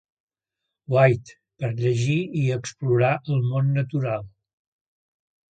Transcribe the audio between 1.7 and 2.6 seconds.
llegir i